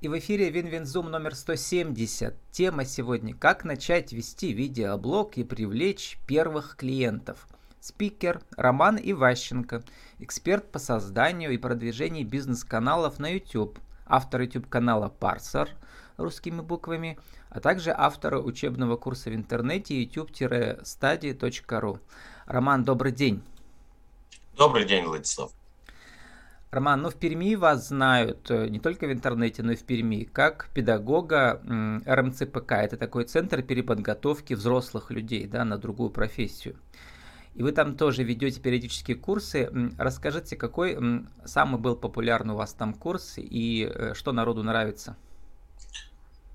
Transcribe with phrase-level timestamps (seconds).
[0.00, 2.36] И в эфире Win Win Zoom номер 170.
[2.52, 7.48] Тема сегодня «Как начать вести видеоблог и привлечь первых клиентов».
[7.80, 9.82] Спикер Роман Иващенко,
[10.20, 15.68] эксперт по созданию и продвижению бизнес-каналов на YouTube, автор YouTube-канала Parser
[16.16, 17.18] русскими буквами,
[17.50, 21.98] а также автор учебного курса в интернете youtube-study.ru.
[22.46, 23.42] Роман, добрый день.
[24.56, 25.57] Добрый день, Владислав.
[26.70, 30.24] Роман, ну в Перми вас знают э, не только в интернете, но и в Перми,
[30.24, 31.62] как педагога
[32.04, 32.72] РМЦПК.
[32.72, 36.76] Это такой центр переподготовки взрослых людей да, на другую профессию.
[37.54, 39.70] И вы там тоже ведете периодические курсы.
[39.96, 45.16] Расскажите, какой самый был популярный у вас там курс и э, что народу нравится?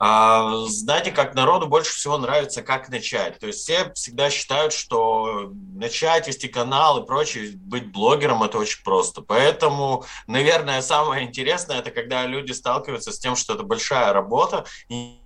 [0.05, 3.39] А, знаете, как народу больше всего нравится, как начать.
[3.39, 8.83] То есть все всегда считают, что начать вести канал и прочее, быть блогером– это очень
[8.83, 9.21] просто.
[9.21, 15.21] Поэтому, наверное, самое интересное– это когда люди сталкиваются с тем, что это большая работа, и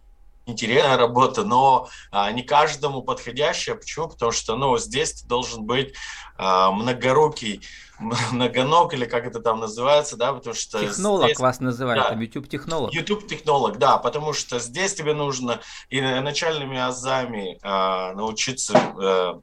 [0.45, 3.77] интересная работа, но а, не каждому подходящая.
[3.77, 4.09] Почему?
[4.09, 5.96] Потому что ну, здесь должен быть
[6.37, 7.63] а, многорукий,
[8.31, 10.79] многоног, или как это там называется, да, потому что...
[10.79, 12.93] Технолог здесь, вас называют, да, YouTube-технолог.
[12.93, 19.41] YouTube-технолог, да, потому что здесь тебе нужно и начальными азами а, научиться а,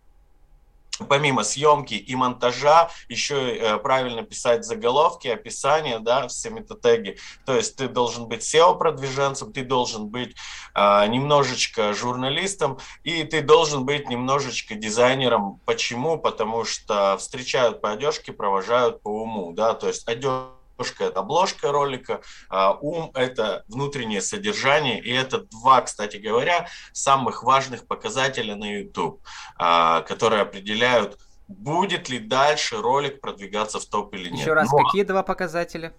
[1.09, 7.19] помимо съемки и монтажа, еще э, правильно писать заголовки, описания, да, все метатеги.
[7.45, 10.37] То есть ты должен быть SEO-продвиженцем, ты должен быть
[10.75, 15.61] э, немножечко журналистом, и ты должен быть немножечко дизайнером.
[15.65, 16.19] Почему?
[16.19, 21.73] Потому что встречают по одежке, провожают по уму, да, то есть одежда обложка– это обложка
[21.73, 28.65] ролика, а ум– это внутреннее содержание, и это два, кстати говоря, самых важных показателя на
[28.65, 29.21] YouTube,
[29.57, 34.41] а, которые определяют, будет ли дальше ролик продвигаться в топ или нет.
[34.41, 35.93] Еще раз, Но, какие два показателя?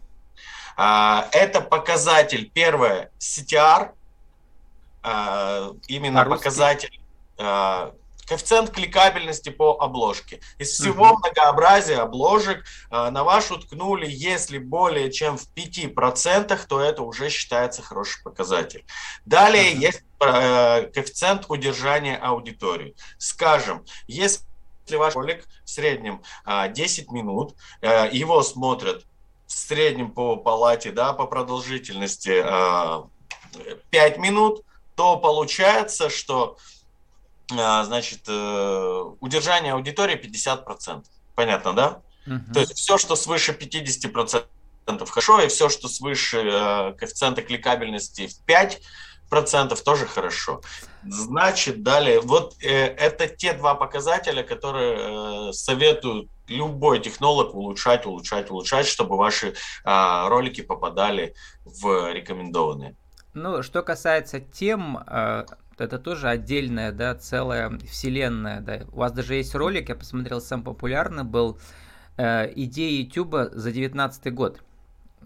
[0.77, 3.91] А, это показатель, первое, CTR,
[5.87, 6.99] именно а показатель
[8.25, 10.41] коэффициент кликабельности по обложке.
[10.57, 11.17] Из всего mm-hmm.
[11.19, 17.81] многообразия обложек э, на вашу ткнули, если более чем в 5%, то это уже считается
[17.81, 18.85] хороший показатель.
[19.25, 19.77] Далее mm-hmm.
[19.77, 22.95] есть э, коэффициент удержания аудитории.
[23.17, 24.41] Скажем, если
[24.91, 29.05] ваш ролик в среднем 10 минут, э, его смотрят
[29.47, 32.44] в среднем по палате, да, по продолжительности
[33.91, 34.63] 5 минут,
[34.95, 36.57] то получается, что
[37.50, 41.03] значит, э, удержание аудитории 50%.
[41.35, 42.01] Понятно, да?
[42.28, 42.53] Угу.
[42.53, 44.45] То есть все, что свыше 50%
[45.09, 48.81] хорошо, и все, что свыше э, коэффициента кликабельности в 5
[49.29, 50.61] процентов тоже хорошо.
[51.07, 58.50] Значит, далее, вот э, это те два показателя, которые э, советуют любой технолог улучшать, улучшать,
[58.51, 59.47] улучшать, чтобы ваши
[59.83, 62.95] э, ролики попадали в рекомендованные.
[63.33, 65.45] Ну, что касается тем, э,
[65.84, 68.81] это тоже отдельная, да, целая вселенная, да.
[68.91, 71.59] У вас даже есть ролик, я посмотрел, самый популярный был
[72.18, 74.62] э, «Идея YouTube за 19 год».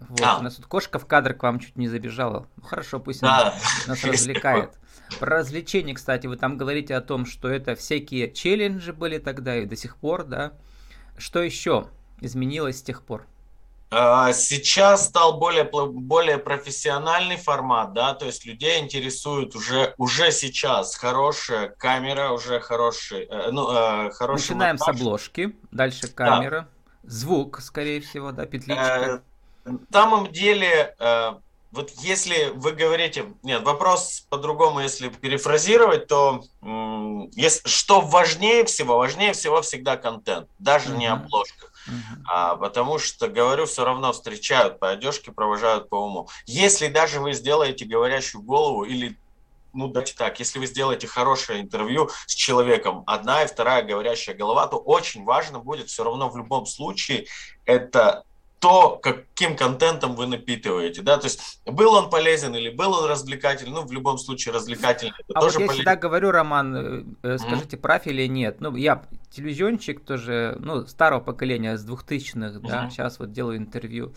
[0.08, 0.38] Вот, а.
[0.38, 2.46] у нас тут кошка в кадр к вам чуть не забежала.
[2.56, 3.40] Ну, хорошо, пусть да.
[3.40, 3.54] она
[3.86, 4.70] нас развлекает.
[5.18, 9.66] Про развлечения, кстати, вы там говорите о том, что это всякие челленджи были тогда и
[9.66, 10.52] до сих пор, да.
[11.18, 11.88] Что еще
[12.20, 13.26] изменилось с тех пор?
[13.92, 20.94] А, сейчас стал более, более профессиональный формат, да, то есть людей интересует уже, уже сейчас
[20.94, 24.96] хорошая камера, уже хороший, э, ну, э, хороший Начинаем монтаж.
[24.96, 26.68] с обложки, дальше камера,
[27.02, 27.10] да.
[27.10, 29.20] звук, скорее всего, да, петличка.
[29.64, 30.94] Э, на самом деле,
[31.72, 36.42] вот если вы говорите, нет, вопрос по-другому, если перефразировать, то
[37.32, 40.96] если, что важнее всего, важнее всего всегда контент, даже uh-huh.
[40.96, 41.69] не обложка.
[42.26, 46.28] А, потому что, говорю, все равно встречают по одежке, провожают по уму.
[46.46, 49.16] Если даже вы сделаете говорящую голову или
[49.72, 54.66] ну, давайте так, если вы сделаете хорошее интервью с человеком, одна и вторая говорящая голова,
[54.66, 57.26] то очень важно будет все равно в любом случае
[57.66, 58.24] это
[58.60, 63.72] то, каким контентом вы напитываете, да, то есть был он полезен или был он развлекательный,
[63.72, 65.14] ну, в любом случае развлекательный.
[65.18, 65.74] Это а тоже вот я полезен.
[65.74, 67.80] всегда говорю, Роман, э, э, скажите, mm-hmm.
[67.80, 72.68] прав или нет, ну, я телевизионщик тоже, ну, старого поколения, с 2000-х, mm-hmm.
[72.68, 74.12] да, сейчас вот делаю интервью,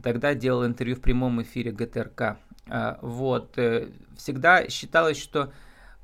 [0.00, 2.38] тогда делал интервью в прямом эфире ГТРК,
[2.68, 5.52] а, вот, э, всегда считалось, что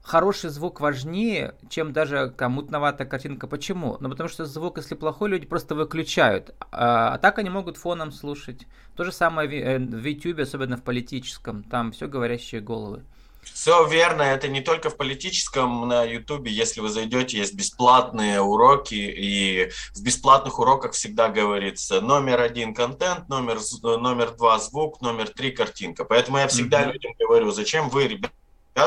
[0.03, 3.47] хороший звук важнее, чем даже мутноватая картинка.
[3.47, 3.97] Почему?
[4.01, 6.55] Ну, потому что звук, если плохой, люди просто выключают.
[6.71, 8.67] А, а так они могут фоном слушать.
[8.97, 11.63] То же самое в, э, в YouTube, особенно в политическом.
[11.63, 13.05] Там все говорящие головы.
[13.43, 18.95] Все верно, это не только в политическом на Ютубе, если вы зайдете, есть бесплатные уроки,
[18.95, 25.51] и в бесплатных уроках всегда говорится номер один контент, номер, номер два звук, номер три
[25.51, 26.05] картинка.
[26.05, 26.93] Поэтому я всегда mm-hmm.
[26.93, 28.35] людям говорю, зачем вы, ребята,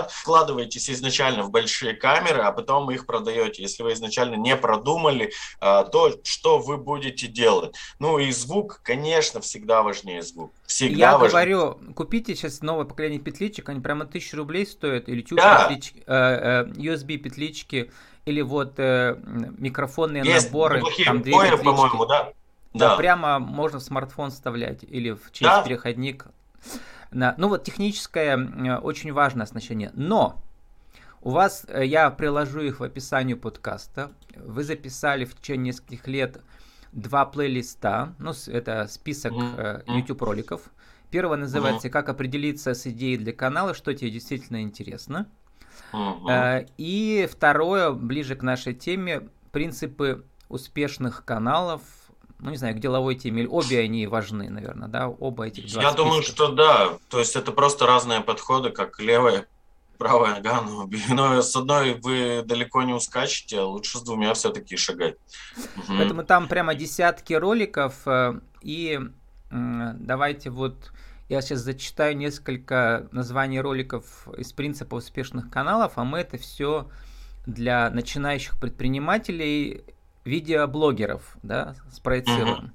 [0.09, 3.61] вкладываетесь изначально в большие камеры, а потом их продаете.
[3.61, 7.75] Если вы изначально не продумали, а, то что вы будете делать?
[7.99, 10.53] Ну и звук, конечно, всегда важнее звук.
[10.65, 11.31] Всегда Я важнее.
[11.31, 15.67] говорю, купите сейчас новое поколение петличек, они прямо тысячу рублей стоят, или да.
[15.67, 17.91] петлички, э, э, USB петлички,
[18.25, 19.17] или вот э,
[19.57, 20.81] микрофонные Есть наборы.
[21.05, 22.33] Там две по-моему, да?
[22.73, 25.63] Да, да, прямо можно в смартфон вставлять или в через да?
[25.63, 26.25] переходник
[27.11, 29.91] ну вот техническое э, очень важное оснащение.
[29.93, 30.41] Но
[31.21, 34.11] у вас, э, я приложу их в описании подкаста.
[34.35, 36.41] Вы записали в течение нескольких лет
[36.91, 38.13] два плейлиста.
[38.19, 39.83] Ну, это список mm-hmm.
[39.87, 40.61] YouTube роликов.
[41.09, 41.89] Первый называется.
[41.89, 45.27] «Как определиться с идеей для канала, что тебе действительно интересно».
[45.93, 46.69] Mm-hmm.
[46.77, 51.81] И второе, ближе к нашей теме, принципы успешных каналов
[52.39, 55.81] ну не знаю, к деловой теме, или обе они важны, наверное, да, оба этих два
[55.81, 56.03] Я списка.
[56.03, 59.47] думаю, что да, то есть это просто разные подходы, как левая,
[59.97, 64.75] правая нога, но, но с одной вы далеко не ускачете, а лучше с двумя все-таки
[64.75, 65.15] шагать.
[65.87, 66.27] Поэтому угу.
[66.27, 68.99] там прямо десятки роликов, э, и
[69.51, 70.91] давайте вот
[71.29, 76.89] я сейчас зачитаю несколько названий роликов из принципа успешных каналов, а мы это все
[77.47, 79.83] для начинающих предпринимателей
[80.25, 82.73] видеоблогеров, да, спроецируем.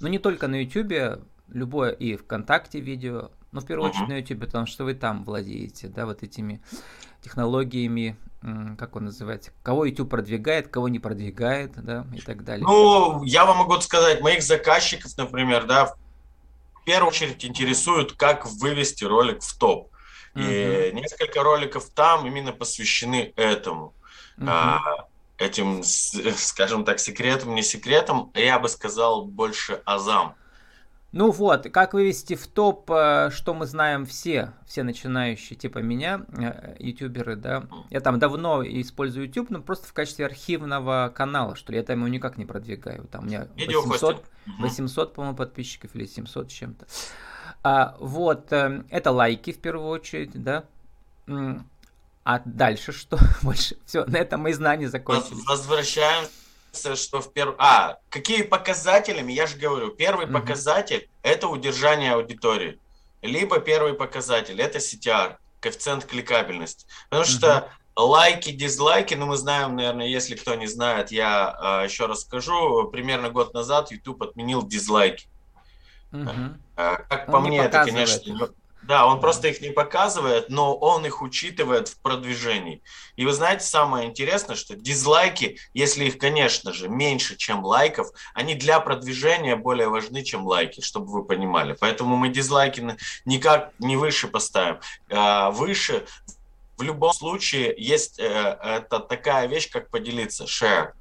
[0.00, 4.40] Но не только на YouTube, любое и ВКонтакте видео, но в первую очередь на YouTube,
[4.40, 6.62] потому что вы там владеете, да, вот этими
[7.20, 8.16] технологиями,
[8.78, 12.66] как он называется, кого YouTube продвигает, кого не продвигает, да, и так далее.
[12.66, 19.04] Ну, я вам могу сказать, моих заказчиков, например, да, в первую очередь интересуют, как вывести
[19.04, 19.90] ролик в топ.
[20.34, 20.92] И uh-huh.
[20.92, 23.94] несколько роликов там именно посвящены этому.
[24.40, 24.80] А,
[25.42, 25.82] этим,
[26.36, 30.34] скажем так, секретом, не секретом, я бы сказал больше азам.
[31.12, 36.24] Ну вот, как вывести в топ, э, что мы знаем все, все начинающие, типа меня,
[36.38, 37.64] э, ютуберы, да.
[37.90, 41.78] Я там давно использую YouTube, но просто в качестве архивного канала, что ли.
[41.78, 43.06] Я там его никак не продвигаю.
[43.08, 44.24] Там у меня 800,
[44.58, 46.86] 800 по-моему, подписчиков или 700 с чем-то.
[47.62, 50.64] А, вот, э, это лайки в первую очередь, да.
[52.24, 53.18] А дальше что?
[53.42, 55.44] Больше все, на этом мои знания закончились.
[55.46, 56.30] Возвращаемся,
[56.94, 57.56] что в первом...
[57.58, 59.32] А, какие показателями?
[59.32, 60.34] Я же говорю, первый угу.
[60.34, 62.78] показатель– это удержание аудитории.
[63.22, 66.86] Либо первый показатель– это CTR, коэффициент кликабельности.
[67.08, 68.06] Потому что угу.
[68.10, 72.88] лайки, дизлайки, ну мы знаем, наверное, если кто не знает, я э, еще раз скажу,
[72.88, 75.26] примерно год назад YouTube отменил дизлайки.
[76.12, 76.26] Угу.
[76.76, 78.50] Как Он по мне, это, конечно...
[78.82, 82.82] Да, он просто их не показывает, но он их учитывает в продвижении.
[83.14, 88.54] И вы знаете, самое интересное, что дизлайки, если их, конечно же, меньше, чем лайков, они
[88.54, 91.76] для продвижения более важны, чем лайки, чтобы вы понимали.
[91.78, 94.80] Поэтому мы дизлайки никак не выше поставим.
[95.10, 96.04] А, выше
[96.76, 100.92] в любом случае есть э, это такая вещь, как поделиться, share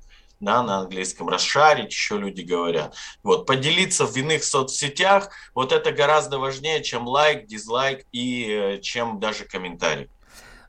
[0.41, 2.95] да, на английском, расшарить, еще люди говорят.
[3.23, 9.19] Вот, поделиться в иных соцсетях, вот это гораздо важнее, чем лайк, дизлайк и э, чем
[9.19, 10.09] даже комментарий.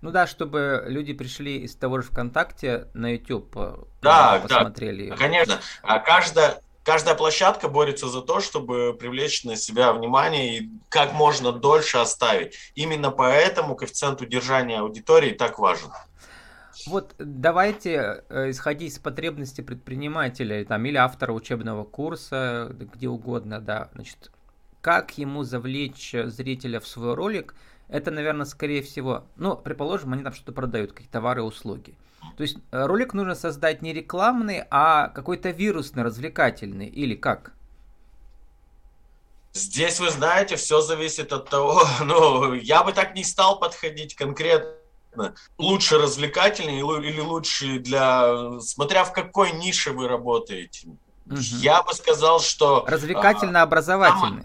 [0.03, 5.11] Ну да, чтобы люди пришли из того же ВКонтакте на YouTube, э, да, посмотрели.
[5.11, 5.61] Да, конечно.
[5.83, 11.51] А каждая, каждая площадка борется за то, чтобы привлечь на себя внимание и как можно
[11.51, 12.57] дольше оставить.
[12.75, 15.91] Именно поэтому коэффициент удержания аудитории так важен.
[16.87, 23.91] Вот давайте э, исходить из потребностей предпринимателя там, или автора учебного курса, где угодно, да,
[23.95, 24.31] значит,
[24.81, 27.55] как ему завлечь зрителя в свой ролик,
[27.89, 31.95] это, наверное, скорее всего, ну, предположим, они там что-то продают, какие-то товары услуги.
[32.37, 37.53] То есть э, ролик нужно создать не рекламный, а какой-то вирусный, развлекательный, или как?
[39.53, 44.82] Здесь, вы знаете, все зависит от того, ну, я бы так не стал подходить конкретно
[45.59, 48.61] лучше развлекательный или лучше для...
[48.61, 50.89] Смотря в какой нише вы работаете.
[51.27, 51.37] Угу.
[51.37, 52.85] Я бы сказал, что...
[52.87, 54.45] Развлекательно-образовательный.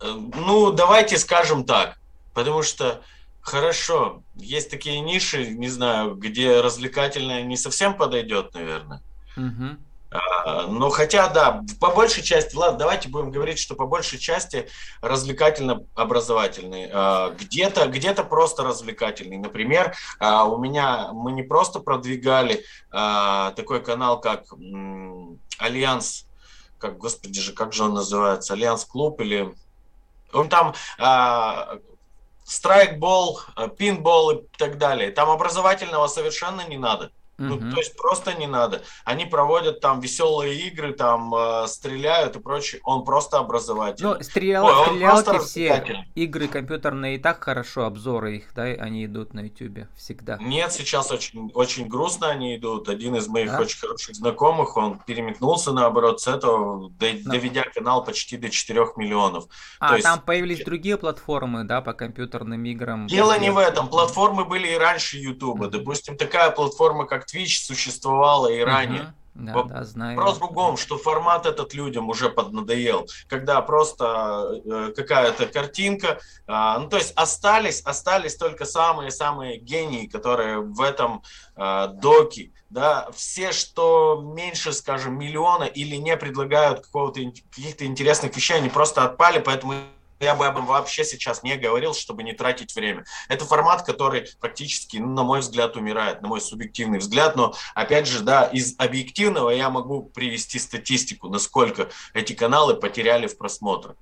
[0.00, 1.98] А, ну, давайте скажем так.
[2.34, 3.02] Потому что,
[3.40, 9.02] хорошо, есть такие ниши, не знаю, где развлекательное не совсем подойдет, наверное.
[9.36, 9.76] Угу.
[10.10, 14.68] А, но хотя, да, по большей части, ладно, давайте будем говорить, что по большей части
[15.02, 16.88] развлекательно-образовательный.
[16.92, 19.36] А, где-то где просто развлекательный.
[19.36, 24.44] Например, а, у меня мы не просто продвигали такой канал, как
[25.58, 26.26] Альянс,
[26.78, 29.54] как, господи же, как же он называется, Альянс Клуб или...
[30.32, 30.74] Он там
[32.44, 33.40] страйкбол,
[33.76, 35.10] пинбол и так далее.
[35.10, 37.10] Там образовательного совершенно не надо.
[37.38, 37.70] Ну, Мгм.
[37.70, 38.82] то есть просто не надо.
[39.04, 42.80] Они проводят там веселые игры, там э, стреляют и прочее.
[42.84, 44.14] Он просто образовательный.
[44.16, 49.04] Ну, стрелял, Ой, стрелялки просто все, игры компьютерные и так хорошо, обзоры их, да, они
[49.06, 50.36] идут на ютубе всегда.
[50.40, 52.88] Нет, сейчас очень, очень грустно они идут.
[52.88, 53.60] Один из моих Да?
[53.60, 57.30] очень хороших знакомых, он переметнулся наоборот с этого, до- Да.
[57.30, 59.44] доведя канал почти до 4 миллионов.
[59.78, 63.06] А, есть- там появились другие платформы, да, по компьютерным играм.
[63.06, 63.86] Дело не в этом.
[63.88, 65.66] Платформы были и раньше Ютуба.
[65.66, 65.70] Мгм.
[65.70, 69.02] Допустим, такая платформа, как Twitch, существовала и ранее.
[69.02, 69.14] Мгм.
[69.38, 70.16] Да, Воп- да, знаю.
[70.16, 76.18] Вопрос в другом, что формат этот людям уже поднадоел, когда просто э, какая-то картинка,
[76.48, 81.22] а, ну то есть остались, остались только самые-самые гении, которые в этом
[81.54, 87.20] а, доке, да, все, что меньше, скажем, миллиона или не предлагают какого-то
[87.54, 89.74] каких-то интересных вещей, они просто отпали, поэтому
[90.20, 93.04] я бы об этом вообще сейчас не говорил, чтобы не тратить время.
[93.28, 98.06] Это формат, который практически, ну, на мой взгляд, умирает, на мой субъективный взгляд, но опять
[98.06, 103.96] же, да, из объективного я могу привести статистику, насколько эти каналы потеряли в просмотрах.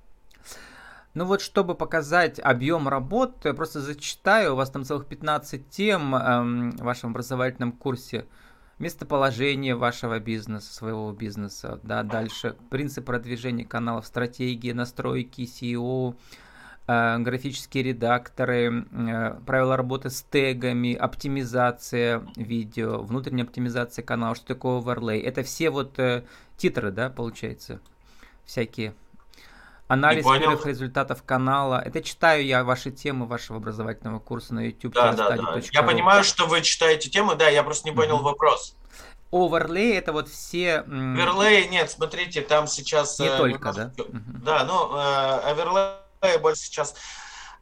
[1.13, 6.15] Ну вот, чтобы показать объем работ, я просто зачитаю, у вас там целых 15 тем
[6.15, 8.27] эм, в вашем образовательном курсе.
[8.79, 16.15] Местоположение вашего бизнеса, своего бизнеса, да, дальше принцип продвижения каналов, стратегии, настройки, SEO,
[16.87, 24.77] э, графические редакторы, э, правила работы с тегами, оптимизация видео, внутренняя оптимизация канала, что такое
[24.77, 25.21] оверлей.
[25.21, 26.23] Это все вот э,
[26.55, 27.79] титры, да, получается,
[28.45, 28.93] всякие.
[29.87, 31.81] Анализ первых результатов канала.
[31.83, 34.93] Это читаю я ваши темы вашего образовательного курса на YouTube.
[34.93, 35.61] Да, да, да.
[35.71, 38.25] Я понимаю, что вы читаете темы, да, я просто не понял Мгм.
[38.25, 38.75] вопрос.
[39.31, 40.79] Оверлей это вот все...
[40.79, 43.19] Оверлей, нет, смотрите, там сейчас...
[43.19, 43.91] Не э, только, да?
[43.97, 44.41] Мгм.
[44.43, 46.95] Да, ну, э, оверлей больше сейчас...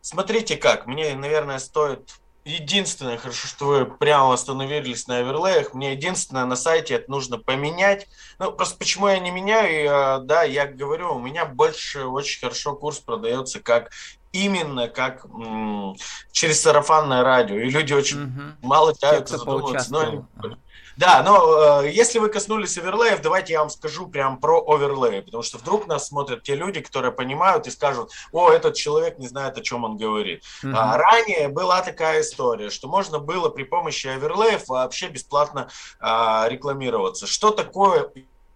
[0.02, 2.12] Смотрите как, мне, наверное, стоит...
[2.46, 8.08] Единственное, хорошо, что вы прямо остановились на оверлеях, мне единственное на сайте это нужно поменять.
[8.38, 12.40] Ну, просто почему я не меняю, и, э, да, я говорю, у меня больше очень
[12.40, 13.90] хорошо курс продается как
[14.32, 15.96] именно как м,
[16.32, 18.58] через сарафанное радио, и люди очень Мгм.
[18.62, 19.92] мало кто задумываются.
[19.92, 20.28] но они- поучаствовал.
[20.38, 20.55] Ага.
[20.98, 25.44] Да, но э, если вы коснулись оверлеев, давайте я вам скажу прям про оверлеи, потому
[25.44, 29.58] что вдруг нас смотрят те люди, которые понимают и скажут, о, этот человек не знает,
[29.58, 30.44] о чем он говорит.
[30.64, 30.76] Мгм.
[30.76, 37.28] А, ранее была такая история, что можно было при помощи оверлеев вообще бесплатно а, рекламироваться.
[37.28, 38.12] Что такое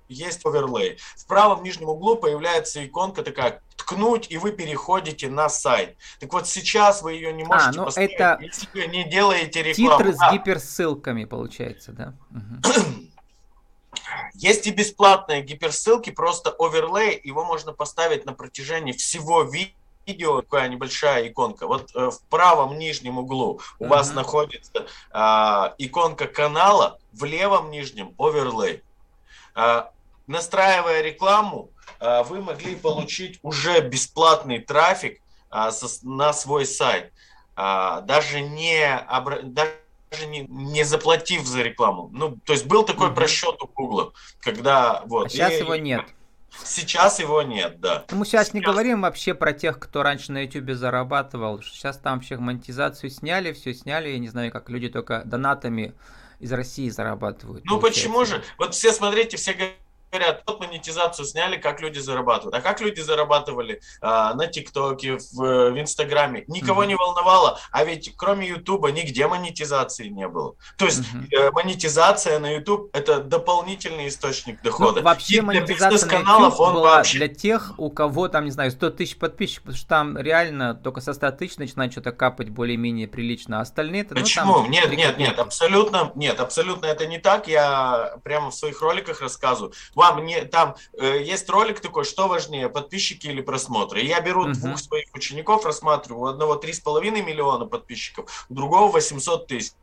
[0.09, 0.97] есть оверлей?
[1.15, 5.95] В правом нижнем углу появляется иконка такая ткнуть, и вы переходите на сайт.
[6.19, 9.97] Так вот сейчас вы ее не можете ну поставить, это если вы не делаете рекламу.
[9.97, 12.13] Титры с гиперссылками, получается, да?
[12.29, 13.09] Мгм.
[14.33, 19.75] Есть и бесплатные гиперссылки, просто оверлей, его можно поставить на протяжении всего ви-
[20.05, 21.67] видео, такая небольшая иконка.
[21.67, 23.89] Вот э, в правом нижнем углу у Мгм.
[23.91, 28.81] вас находится а, иконка канала, в левом нижнем оверлей.
[29.55, 29.91] А,
[30.29, 35.21] настраивая рекламу, а, вы могли получить уже бесплатный трафик
[35.71, 37.11] со- на свой сайт,
[37.61, 39.05] А, даже не
[39.43, 42.09] даже не, не заплатив за рекламу.
[42.13, 43.15] Ну, то есть был такой Мгм.
[43.15, 45.25] просчет у Гугла, когда вот.
[45.25, 46.05] А сейчас и- его нет.
[46.63, 48.05] Сейчас его нет, да.
[48.09, 48.71] Ну, Мы сейчас не Сейчас.
[48.71, 51.61] говорим вообще про тех, кто раньше на YouTube зарабатывал.
[51.61, 54.09] Сейчас там вообще монетизацию сняли, все сняли.
[54.09, 55.93] Я не знаю, как люди только донатами
[56.39, 57.65] из России зарабатывают.
[57.65, 58.01] Ну получается.
[58.09, 58.43] почему же?
[58.57, 59.75] Вот все смотрите, все говорят,
[60.47, 62.55] вот монетизацию сняли, как люди зарабатывают.
[62.55, 66.43] А как люди зарабатывали а, на ТикТоке, в, в Инстаграме?
[66.47, 66.89] Никого Мгм.
[66.89, 67.59] не волновало.
[67.71, 70.55] А ведь кроме Ютуба нигде монетизации не было.
[70.77, 71.01] То есть
[71.31, 75.01] э, монетизация на Ютуб это дополнительный источник Ну, дохода.
[75.01, 78.71] вообще И монетизация на YouTube он была вообще для тех, у кого там, не знаю,
[78.71, 83.07] 100 тысяч подписчиков, потому что там реально только со 100 тысяч начинает что-то капать более-менее
[83.07, 84.53] прилично, а остальные это, ну, Почему?
[84.55, 87.47] там нет, нет, нет, абсолютно, нет, абсолютно это не так.
[87.47, 89.73] Я прямо в своих роликах рассказываю.
[89.99, 93.99] Вам не там э, есть ролик такой, что важнее, подписчики или просмотры.
[93.99, 94.53] Я беру Мгм.
[94.53, 96.21] двух своих учеников, рассматриваю.
[96.21, 99.73] У одного 3,5 миллиона подписчиков, у другого 800 тысяч.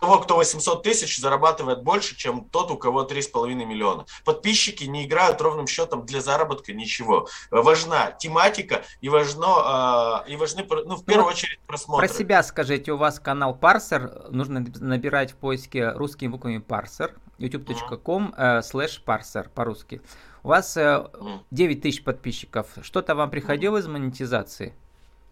[0.00, 4.06] Того, кто 800 тысяч, зарабатывает больше, чем тот, у кого 3,5 миллиона.
[4.24, 7.28] Подписчики не играют ровным счетом для заработка ничего.
[7.50, 12.06] Важна тематика и, важно, э, и важны, ну, в первую вот очередь, просмотры.
[12.06, 18.34] Про себя скажите, у вас канал Парсер, нужно набирать в поиске русскими буквами Парсер, youtube.com
[18.36, 20.00] э, слэш парсер по-русски.
[20.42, 21.42] У вас э, Мгм.
[21.50, 22.68] 9 тысяч подписчиков.
[22.82, 24.74] Что-то вам приходило из монетизации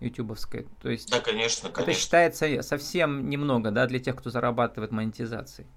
[0.01, 0.67] ютубовской?
[0.83, 2.01] То есть Да, конечно, это конечно.
[2.01, 5.69] считается совсем немного, да, для тех, кто зарабатывает монетизацией.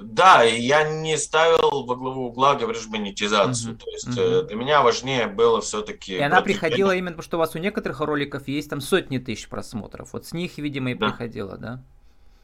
[0.00, 3.74] Да, и я не ставил во главу угла, говоришь, монетизацию.
[3.74, 3.78] Mm-hmm.
[3.78, 4.46] То есть mm-hmm.
[4.46, 6.14] для меня важнее было все-таки...
[6.14, 9.48] И она приходила именно потому, что у вас у некоторых роликов есть там сотни тысяч
[9.48, 10.14] просмотров.
[10.14, 11.08] Вот с них, видимо, и да.
[11.08, 11.82] приходила, да?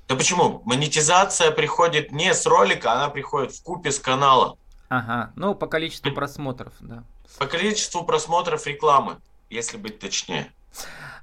[0.09, 0.63] Да почему?
[0.65, 4.57] Монетизация приходит не с ролика, она приходит в купе с канала.
[4.89, 7.03] Ага, ну по количеству просмотров, да.
[7.39, 9.17] По количеству просмотров рекламы,
[9.51, 10.53] если быть точнее.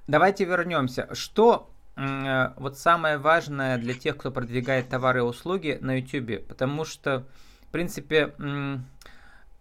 [0.05, 1.07] Давайте вернемся.
[1.13, 6.45] Что э, вот самое важное для тех, кто продвигает товары и услуги на YouTube?
[6.45, 7.25] Потому что,
[7.61, 8.35] в принципе,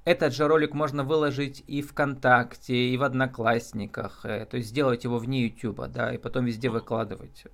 [0.05, 5.19] этот же ролик можно выложить и ВКонтакте, и в Одноклассниках, э, то есть сделать его
[5.19, 7.45] вне YouTube, да, и потом везде выкладывать.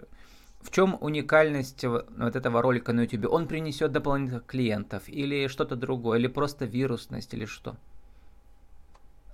[0.61, 3.33] В чем уникальность вот этого ролика на YouTube?
[3.33, 7.77] Он принесет дополнительных клиентов или что-то другое, или просто вирусность, или что?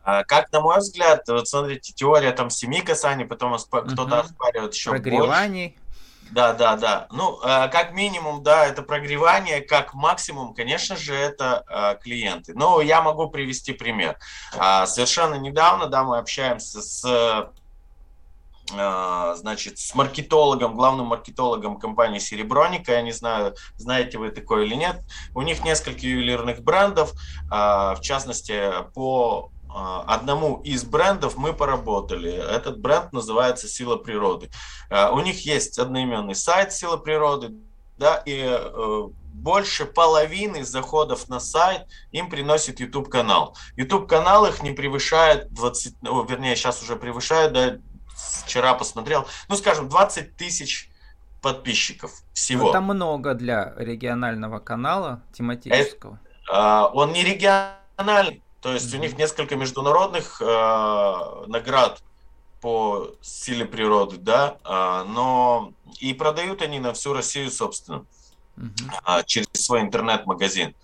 [0.04, 4.14] А, как на мой взгляд, вот смотрите, теория там семи касаний, потом кто-то угу.
[4.14, 5.68] оспаривает еще Прогреваний.
[5.68, 5.80] больше.
[6.30, 7.06] Да, да, да.
[7.10, 12.52] Ну, а, как минимум, да, это прогревание, как максимум, конечно же, это а, клиенты.
[12.54, 14.18] Но я могу привести пример.
[14.52, 17.50] Совершенно недавно, да, мы общаемся с
[18.66, 25.02] значит, с маркетологом, главным маркетологом компании Сереброника, я не знаю, знаете вы такое или нет,
[25.34, 27.12] у них несколько ювелирных брендов,
[27.50, 32.30] в частности, по а, одному из брендов мы поработали.
[32.30, 34.50] Этот бренд называется «Сила природы».
[34.88, 37.50] А, у них есть одноименный сайт «Сила природы»,
[37.96, 43.56] да, и э, больше половины заходов на сайт им приносит YouTube канал.
[43.76, 47.76] YouTube канал их не превышает 20, ну, вернее, сейчас уже превышает, да,
[48.14, 50.90] вчера посмотрел, ну, скажем, 20 тысяч
[51.40, 52.70] подписчиков всего.
[52.70, 56.18] Это много для регионального канала тематического.
[56.48, 58.98] Это, он не региональный, то есть mm-hmm.
[58.98, 62.02] у них несколько международных э, наград
[62.62, 68.06] по силе природы, да, э, но и продают они на всю Россию, собственно,
[68.56, 69.20] mm-hmm.
[69.20, 70.74] э, через свой интернет-магазин.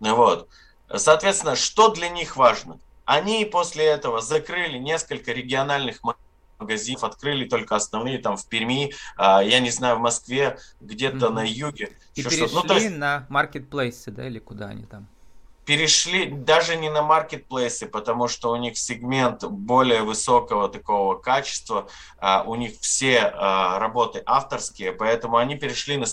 [0.00, 0.48] Вот.
[0.94, 2.78] Соответственно, что для них важно?
[3.04, 6.29] Они после этого закрыли несколько региональных магазинов,
[7.02, 11.32] открыли только основные там в Перми, э, я не знаю, в Москве, где-то mm-hmm.
[11.32, 11.96] на юге.
[12.14, 12.96] И перешли ну, то есть...
[12.96, 15.08] на маркетплейсы, да, или куда они там?
[15.70, 21.86] перешли даже не на маркетплейсы, потому что у них сегмент более высокого такого качества,
[22.18, 26.06] а, у них все а, работы авторские, поэтому они перешли на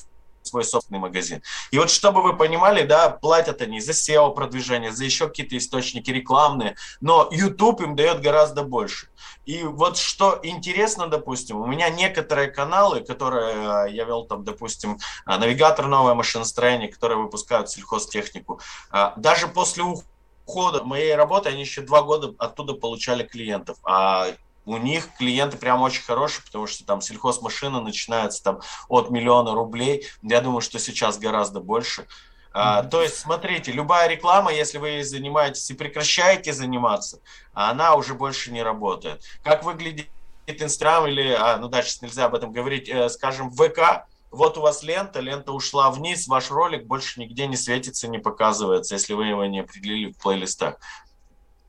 [0.47, 1.41] свой собственный магазин.
[1.71, 6.09] И вот чтобы вы понимали, да, платят они за SEO продвижение, за еще какие-то источники
[6.11, 9.09] рекламные, но YouTube им дает гораздо больше.
[9.45, 14.97] И вот что интересно, допустим, у меня некоторые каналы, которые э, я вел там, допустим,
[15.25, 18.59] э, навигатор новое машиностроение, которые выпускают сельхозтехнику,
[18.91, 23.77] э, даже после ухода моей работы они еще два года оттуда получали клиентов.
[23.83, 24.27] А
[24.67, 30.05] у них клиенты прям очень хорошие, потому что там сельхозмашина начинается там от миллиона рублей.
[30.21, 32.05] Я думаю, что сейчас гораздо больше.
[32.53, 37.19] А, то есть, смотрите, любая реклама, если вы занимаетесь и прекращаете заниматься,
[37.53, 39.23] она уже больше не работает.
[39.43, 40.09] Как выглядит
[40.47, 44.83] Инстаграм или, а, ну дальше нельзя об этом говорить, э, скажем, ВК, вот у вас
[44.83, 49.45] лента, лента ушла вниз, ваш ролик больше нигде не светится, не показывается, если вы его
[49.45, 50.77] не определили в плейлистах.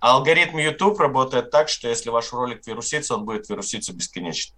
[0.00, 4.54] Алгоритм YouTube работает так, что если ваш ролик вирусится, он будет вируситься бесконечно.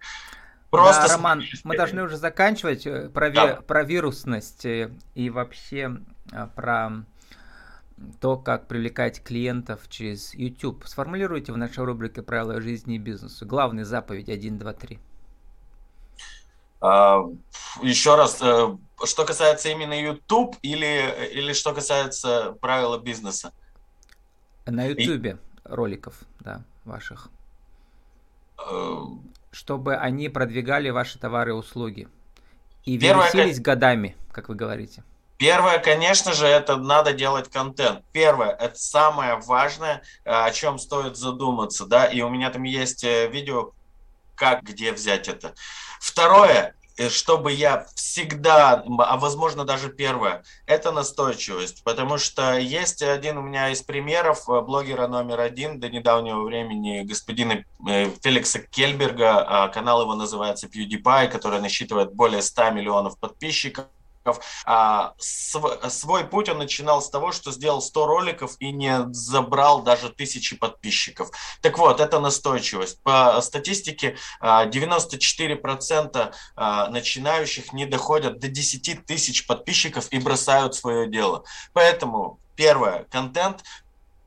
[0.70, 3.57] Просто да, Роман, мы должны уже заканчивать э, про, да.
[3.57, 5.96] про вирусность э, и вообще
[6.31, 7.05] э, про
[8.20, 10.87] то, как привлекать клиентов через YouTube.
[10.87, 13.44] Сформулируйте в нашей рубрике «Правила жизни и бизнеса».
[13.44, 14.98] Главные заповеди 1, 2, 3.
[17.83, 23.53] Еще раз, что касается именно YouTube или, или что касается правила бизнеса?
[24.70, 25.37] На YouTube и...
[25.64, 27.28] роликов, да, ваших
[29.52, 32.09] чтобы они продвигали ваши товары и услуги.
[32.85, 35.02] И вирусились годами, как вы говорите.
[35.38, 38.04] Первое, конечно же, это надо делать контент.
[38.12, 43.04] Первое, это самое важное, э, о чем стоит задуматься, да, и у меня там есть
[43.04, 43.72] э, видео,
[44.35, 45.54] как, где взять это.
[45.98, 46.74] Второе,
[47.09, 53.71] чтобы я всегда, а возможно даже первое, это настойчивость, потому что есть один у меня
[53.71, 60.03] из примеров э, блогера номер один до недавнего времени господина э, Феликса Кельберга, а канал
[60.03, 63.87] его называется PewDiePie, который насчитывает более 100 миллионов подписчиков,
[64.64, 70.11] а, свой путь он начинал с того, что сделал 100 роликов и не забрал даже
[70.11, 71.30] тысячи подписчиков.
[71.62, 73.02] Так вот, это настойчивость.
[73.02, 81.09] По статистике 94% а, а, начинающих не доходят до 10 тысяч подписчиков и бросают свое
[81.09, 81.44] дело.
[81.72, 83.64] Поэтому Первое, контент,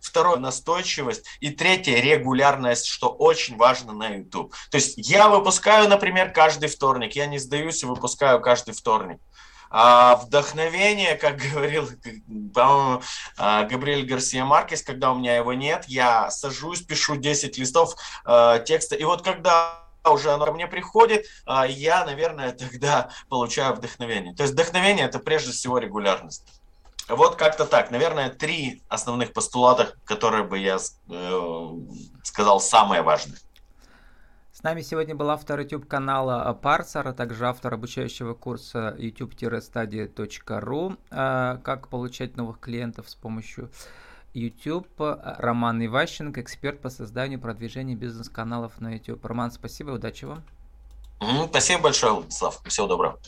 [0.03, 1.25] Второе– настойчивость.
[1.39, 4.53] И третье– регулярность, что очень важно на YouTube.
[4.69, 7.15] То есть я выпускаю, например, каждый вторник.
[7.15, 9.21] Я не сдаюсь и выпускаю каждый вторник.
[9.75, 11.89] А вдохновение, как говорил,
[12.55, 18.63] а, Габриэль Гарсия Маркес, когда у меня его нет, я сажусь, пишу 10 листов э,
[18.67, 24.35] текста, и вот когда уже оно ко мне приходит, э, я, наверное, тогда получаю вдохновение.
[24.35, 26.45] То есть вдохновение– это прежде всего регулярность.
[27.09, 27.89] Вот как-то так.
[27.89, 31.69] Наверное, три основных постулата, которые бы я э,
[32.23, 33.39] сказал самые важные.
[34.63, 41.89] Нами сегодня был автор YouTube канала Парсер, а также автор обучающего курса youtube-study.ru э, «Как
[41.89, 43.69] получать новых клиентов с помощью
[44.33, 44.87] YouTube».
[44.97, 49.25] Роман Иващенко, эксперт по созданию и продвижению бизнес-каналов на YouTube.
[49.25, 50.41] Роман, спасибо, удачи вам.
[51.49, 52.61] Спасибо большое, Владислав.
[52.65, 53.19] Всего доброго.